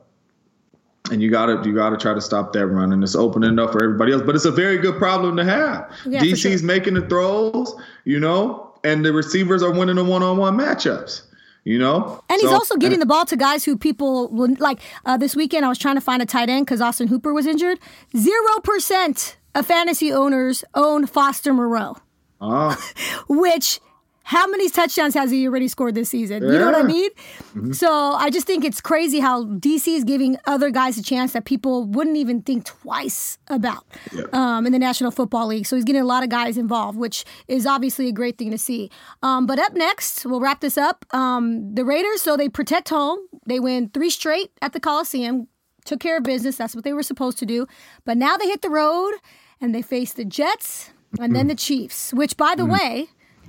[1.12, 3.84] And you gotta you gotta try to stop that run, and it's opening enough for
[3.84, 4.22] everybody else.
[4.26, 5.92] But it's a very good problem to have.
[6.06, 6.68] Yeah, DC's sure.
[6.68, 11.22] making the throws, you know, and the receivers are winning the one-on-one matchups.
[11.64, 14.80] You know, And he's also getting the ball to guys who people would like.
[15.06, 17.46] Uh, this weekend, I was trying to find a tight end because Austin Hooper was
[17.46, 17.78] injured.
[18.16, 21.98] Zero percent of fantasy owners own Foster Moreau,
[22.40, 22.80] Ah,
[23.28, 23.82] which
[24.28, 26.44] how many touchdowns has he already scored this season?
[26.44, 27.10] You know what I mean?
[27.56, 27.72] Mm-hmm.
[27.72, 31.46] So I just think it's crazy how DC is giving other guys a chance that
[31.46, 33.86] people wouldn't even think twice about
[34.34, 35.66] um, in the National Football League.
[35.66, 38.58] So he's getting a lot of guys involved, which is obviously a great thing to
[38.58, 38.92] see.
[39.24, 41.06] Um, but up next, we'll wrap this up.
[41.12, 43.20] Um, the Raiders, so they protect home.
[43.46, 45.48] They win three straight at the Coliseum,
[45.86, 46.58] took care of business.
[46.58, 47.66] That's what they were supposed to do.
[48.04, 49.14] But now they hit the road
[49.62, 53.08] and they face the Jets and then the Chiefs, which, by the way,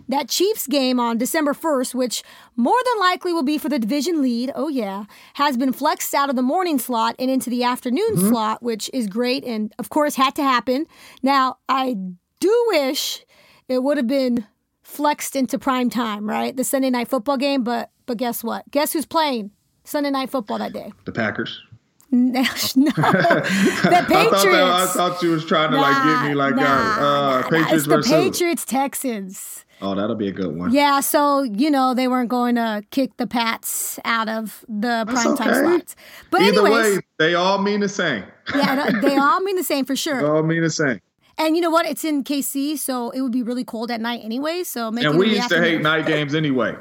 [0.08, 2.22] that Chiefs game on December 1st, which
[2.56, 6.30] more than likely will be for the division lead, oh yeah, has been flexed out
[6.30, 10.14] of the morning slot and into the afternoon slot, which is great and of course
[10.14, 10.86] had to happen.
[11.22, 11.96] Now, I
[12.40, 13.24] do wish
[13.68, 14.46] it would have been
[14.82, 16.56] flexed into prime time, right?
[16.56, 18.68] The Sunday night football game, but but guess what?
[18.70, 19.50] Guess who's playing
[19.84, 20.92] Sunday night football that day?
[21.04, 21.60] The Packers.
[22.10, 22.48] no, the
[22.96, 23.42] I
[23.92, 24.42] thought, Patriots.
[24.42, 26.62] that, I thought you was trying to like get me like Nah.
[26.62, 27.42] Uh, nah, nah.
[27.42, 28.02] Patriots It's the who?
[28.02, 29.66] Patriots Texans.
[29.80, 30.72] Oh, that'll be a good one.
[30.72, 35.10] Yeah, so you know they weren't going to kick the Pats out of the That's
[35.24, 35.60] primetime okay.
[35.60, 35.96] slots.
[36.30, 38.24] But Either anyways, way, they all mean the same.
[38.54, 40.36] yeah, they all mean the same for They sure.
[40.36, 41.00] all mean the same.
[41.40, 41.86] And you know what?
[41.86, 44.64] It's in KC, so it would be really cold at night anyway.
[44.64, 46.74] So And we used to hate night games anyway.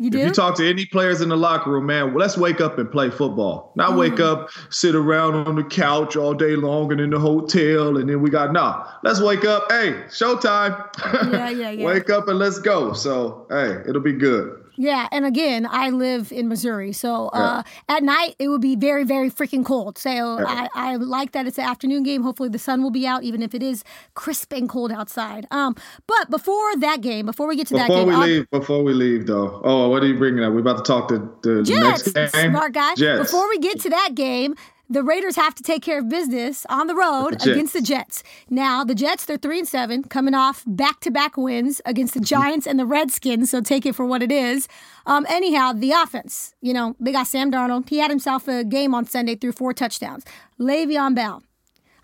[0.00, 0.18] You do?
[0.18, 2.88] If you talk to any players in the locker room, man, let's wake up and
[2.90, 3.72] play football.
[3.74, 3.98] Not Mm.
[3.98, 8.08] wake up, sit around on the couch all day long and in the hotel, and
[8.08, 8.84] then we got nah.
[9.02, 9.64] Let's wake up.
[9.70, 10.84] Hey, showtime.
[11.32, 11.84] Yeah, yeah, yeah.
[11.84, 12.92] wake up and let's go.
[12.92, 14.62] So hey, it'll be good.
[14.80, 19.02] Yeah, and again, I live in Missouri, so uh, at night it would be very,
[19.02, 19.98] very freaking cold.
[19.98, 22.22] So I, I like that it's an afternoon game.
[22.22, 23.82] Hopefully the sun will be out, even if it is
[24.14, 25.48] crisp and cold outside.
[25.50, 25.74] Um,
[26.06, 28.84] but before that game, before we get to that Before game, we I'll- leave, before
[28.84, 29.60] we leave though.
[29.64, 30.52] Oh, what are you bringing up?
[30.52, 32.52] We're about to talk to the Jets, next game.
[32.52, 32.94] smart guy.
[32.94, 33.18] Jets.
[33.32, 34.54] Before we get to that game,
[34.90, 38.22] the Raiders have to take care of business on the road the against the Jets.
[38.48, 42.20] Now, the Jets, they're three and seven, coming off back to back wins against Mm-hmm.
[42.20, 43.50] the Giants and the Redskins.
[43.50, 44.66] So take it for what it is.
[45.06, 47.88] Um, anyhow, the offense, you know, they got Sam Darnold.
[47.88, 50.24] He had himself a game on Sunday threw four touchdowns.
[50.58, 51.42] Le'Veon Bell.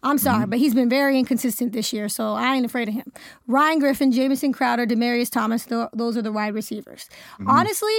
[0.02, 0.50] I'm sorry, Mm-hmm.
[0.50, 3.10] but he's been very inconsistent this year, so I ain't afraid of him.
[3.46, 7.08] Ryan Griffin, Jamison Crowder, Demaryius Thomas, th- those are the wide receivers.
[7.40, 7.48] Mm-hmm.
[7.48, 7.94] Honestly,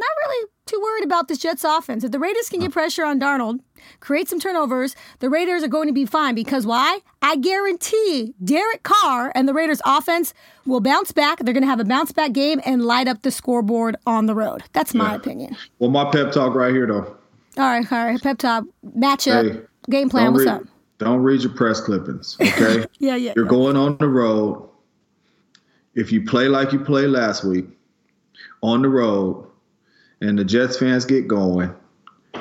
[0.00, 2.04] not really too worried about this Jets offense.
[2.04, 3.60] If the Raiders can get pressure on Darnold,
[4.00, 7.00] create some turnovers, the Raiders are going to be fine because why?
[7.22, 10.32] I guarantee Derek Carr and the Raiders offense
[10.66, 11.40] will bounce back.
[11.40, 14.34] They're going to have a bounce back game and light up the scoreboard on the
[14.34, 14.62] road.
[14.72, 15.56] That's my opinion.
[15.78, 17.16] Well, my pep talk right here though.
[17.56, 18.22] All right, all right.
[18.22, 18.64] Pep talk,
[18.96, 19.60] matchup, Hey,
[19.90, 20.32] game plan.
[20.32, 20.62] What's read, up?
[20.98, 22.84] Don't read your press clippings, okay?
[22.98, 23.32] Yeah, yeah.
[23.34, 23.50] You're yeah.
[23.50, 24.68] going on the road.
[25.94, 27.66] If you play like you played last week
[28.62, 29.49] on the road
[30.20, 31.74] and the Jets fans get going,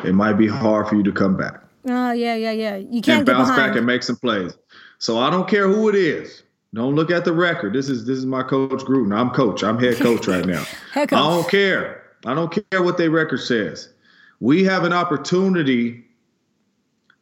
[0.04, 2.76] it might be hard for you to come back Oh, yeah, yeah, yeah.
[2.76, 4.58] You can't bounce back and make some plays.
[4.98, 6.44] So I don't care who it is.
[6.74, 7.74] Don't look at the record.
[7.74, 9.18] This is this is my coach Gruden.
[9.18, 9.64] I'm coach.
[9.64, 10.64] I'm head coach right now.
[10.94, 12.04] Head I don't care.
[12.26, 13.92] I don't care what their record says.
[14.40, 16.04] We have an opportunity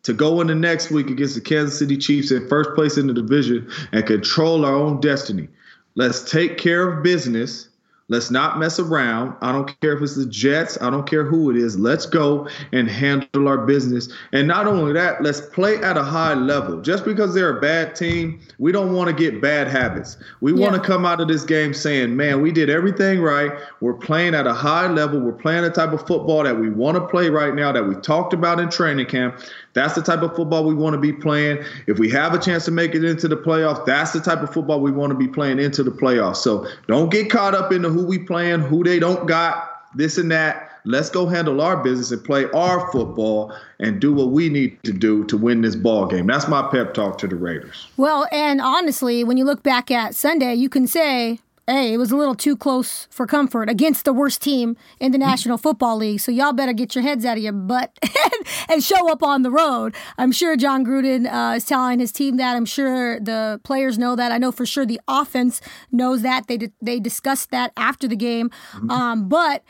[0.03, 3.13] to go into next week against the Kansas City Chiefs in first place in the
[3.13, 5.47] division and control our own destiny.
[5.95, 7.69] Let's take care of business.
[8.09, 9.35] Let's not mess around.
[9.41, 10.77] I don't care if it's the Jets.
[10.81, 11.77] I don't care who it is.
[11.77, 14.07] Let's go and handle our business.
[14.31, 16.81] And not only that, let's play at a high level.
[16.81, 20.15] Just because they're a bad team, we don't want to get bad habits.
[20.39, 23.51] We want to come out of this game saying, man, we did everything right.
[23.81, 25.19] We're playing at a high level.
[25.19, 27.95] We're playing the type of football that we want to play right now, that we
[27.95, 29.37] talked about in training camp.
[29.73, 31.63] That's the type of football we want to be playing.
[31.85, 34.51] If we have a chance to make it into the playoffs, that's the type of
[34.51, 36.37] football we want to be playing into the playoffs.
[36.37, 40.31] So don't get caught up into who we playing, who they don't got, this and
[40.31, 40.69] that.
[40.85, 44.93] Let's go handle our business and play our football and do what we need to
[44.93, 46.27] do to win this ball game.
[46.27, 47.87] That's my pep talk to the Raiders.
[47.97, 52.11] Well, and honestly, when you look back at Sunday, you can say, hey, it was
[52.11, 56.21] a little too close for comfort against the worst team in the National Football League.
[56.21, 57.97] So y'all better get your heads out of your butt
[58.69, 59.93] and show up on the road.
[60.17, 62.55] I'm sure Jon Gruden uh, is telling his team that.
[62.55, 64.31] I'm sure the players know that.
[64.31, 65.59] I know for sure the offense
[65.91, 66.47] knows that.
[66.47, 68.49] They, they discussed that after the game.
[68.89, 69.63] Um, but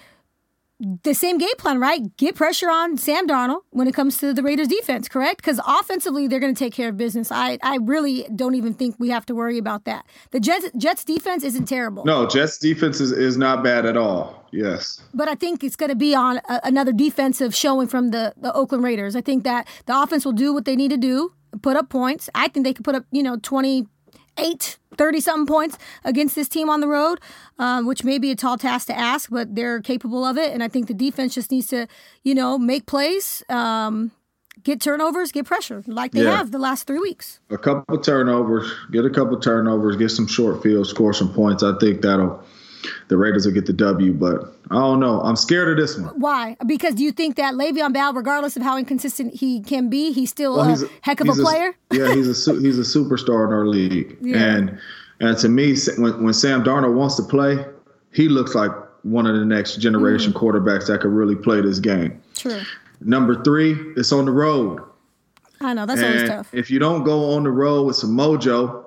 [0.79, 2.15] the same game plan, right?
[2.17, 5.37] Get pressure on Sam Darnold when it comes to the Raiders defense, correct?
[5.37, 7.31] Because offensively, they're going to take care of business.
[7.31, 10.05] I, I really don't even think we have to worry about that.
[10.31, 12.05] The Jets, Jets defense isn't terrible.
[12.05, 14.47] No, Jets defense is, is not bad at all.
[14.51, 15.01] Yes.
[15.13, 18.53] But I think it's going to be on a, another defensive showing from the, the
[18.53, 19.15] Oakland Raiders.
[19.15, 22.29] I think that the offense will do what they need to do, put up points.
[22.35, 23.37] I think they could put up, you know,
[24.41, 27.19] 28, 30 something points against this team on the road,
[27.59, 30.53] um, which may be a tall task to ask, but they're capable of it.
[30.53, 31.87] And I think the defense just needs to,
[32.23, 34.11] you know, make plays, um,
[34.63, 36.35] get turnovers, get pressure like they Yeah.
[36.37, 37.39] have the last three weeks.
[37.49, 41.63] a couple turnovers, get a couple turnovers, get some short fields, score some points.
[41.63, 42.43] I think that'll
[43.07, 44.13] the Raiders will get the W.
[44.13, 45.21] But I don't know.
[45.21, 46.19] I'm scared of this one.
[46.19, 46.57] Why?
[46.65, 50.29] Because do you think that Le'Veon Bell, regardless of how inconsistent he can be, he's
[50.29, 51.75] still Well, a, he's heck of a he's player?
[51.91, 54.37] yeah, he's a su- he's a superstar in our league, Yeah.
[54.55, 54.77] and
[55.19, 57.65] and to me, when when Sam Darnold wants to play,
[58.13, 58.71] he looks like
[59.03, 60.39] one of the next generation Mm.
[60.41, 62.19] quarterbacks that could really play this game.
[62.35, 62.59] True.
[63.01, 64.79] Number three, it's on the road.
[65.61, 66.49] I know that's always tough.
[66.53, 68.85] if you don't go on the road with some mojo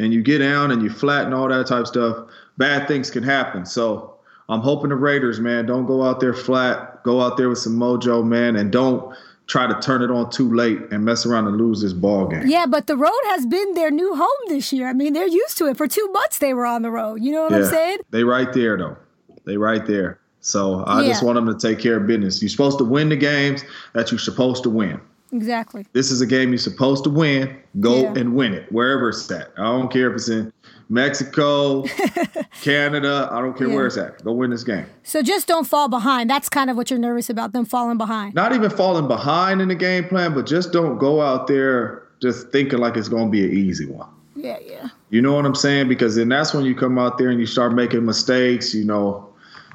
[0.00, 2.26] and you get down and you flat and all that type of stuff,
[2.56, 3.66] bad things can happen.
[3.66, 4.16] So
[4.48, 7.02] I'm hoping the Raiders, man, don't go out there flat.
[7.04, 9.14] Go out there with some mojo, man, and don't
[9.46, 12.46] try to turn it on too late and mess around and lose this ball game.
[12.46, 14.88] Yeah, but the road has been their new home this year.
[14.88, 15.76] I mean, they're used to it.
[15.76, 17.16] For two months, they were on the road.
[17.16, 17.98] You know what I'm saying?
[18.10, 18.96] They right there though.
[19.44, 20.20] They right there.
[20.40, 22.40] So I just want them to take care of business.
[22.40, 25.00] You're supposed to win the games that you're supposed to win.
[25.32, 25.86] Exactly.
[25.92, 27.56] This is a game you're supposed to win.
[27.78, 28.14] Go Yeah.
[28.16, 29.50] and win it wherever it's at.
[29.58, 30.52] I don't care if it's in
[30.88, 31.84] Mexico,
[32.62, 33.28] Canada.
[33.30, 33.74] I don't care Yeah.
[33.76, 34.22] where it's at.
[34.24, 34.86] Go win this game.
[35.02, 36.28] So just don't fall behind.
[36.28, 38.34] That's kind of what you're nervous about, them falling behind.
[38.34, 42.50] Not even falling behind in the game plan, but just don't go out there just
[42.50, 44.08] thinking like it's going to be an easy one.
[44.36, 44.88] Yeah, yeah.
[45.10, 45.88] You know what I'm saying?
[45.88, 49.28] Because then that's when you come out there and you start making mistakes, you know,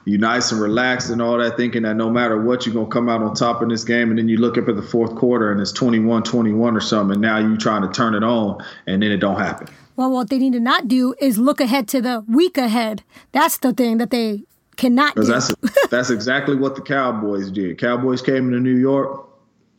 [0.05, 2.91] you nice and relaxed and all that, thinking that no matter what, you're going to
[2.91, 4.09] come out on top in this game.
[4.09, 7.13] And then you look up at the fourth quarter and it's 21 21 or something.
[7.13, 9.67] And now you're trying to turn it on and then it don't happen.
[9.95, 13.03] Well, what they need to not do is look ahead to the week ahead.
[13.31, 14.43] That's the thing that they
[14.75, 15.23] cannot do.
[15.23, 15.53] That's,
[15.89, 17.79] that's exactly what the Cowboys did.
[17.79, 19.23] Cowboys came into New York.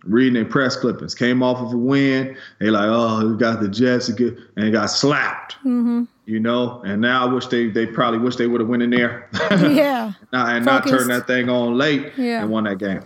[0.04, 2.36] Reading their press clippings, came off of a win.
[2.60, 5.56] They like, oh, we got the Jets, again," and got slapped.
[5.64, 6.04] Mm-hmm.
[6.26, 8.90] You know, and now I wish they they probably wish they would have went in
[8.90, 9.28] there.
[9.50, 10.12] yeah.
[10.32, 10.98] And not Focused.
[11.06, 12.42] turn that thing on late Yeah.
[12.42, 13.02] and won that game.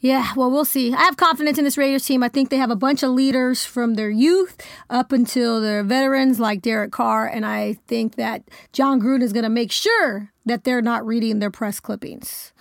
[0.00, 0.92] Yeah, well, we'll see.
[0.94, 2.22] I have confidence in this Raiders team.
[2.22, 4.56] I think they have a bunch of leaders from their youth
[4.88, 7.26] up until their veterans like Derek Carr.
[7.26, 11.40] And I think that Jon Gruden is going to make sure that they're not reading
[11.40, 12.52] their press clippings.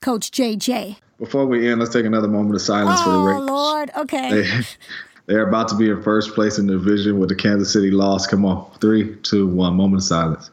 [0.00, 0.96] Coach JJ.
[1.18, 3.42] Before we end, let's take another moment of silence for the Raiders.
[3.42, 3.50] Oh, Raiders.
[3.50, 3.90] Lord.
[3.98, 4.42] Okay.
[4.42, 4.60] They,
[5.30, 8.26] they're about to be in first place in the division with the Kansas City loss.
[8.26, 9.74] Come on, three, two, one.
[9.76, 10.50] Moment of silence.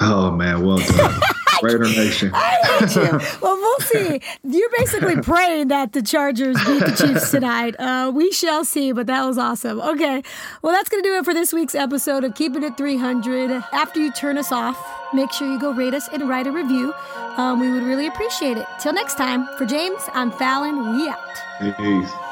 [0.00, 1.20] Oh man, well done,
[1.62, 2.32] Raider Nation.
[2.32, 4.20] well, we'll see.
[4.42, 7.76] You're basically praying that the Chargers beat the Chiefs tonight.
[7.78, 9.80] Uh, we shall see, but that was awesome.
[9.80, 10.22] Okay.
[10.62, 13.62] Well, that's going to do it for this week's episode of Keeping It 300.
[13.72, 14.76] After you turn us off,
[15.14, 16.92] make sure you go rate us and write a review.
[17.36, 18.66] Um, we would really appreciate it.
[18.80, 20.96] Till next time, for James, I'm Fallon.
[20.96, 21.76] We out.
[21.78, 22.25] Peace.